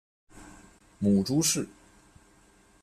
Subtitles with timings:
[0.97, 1.67] 母朱氏。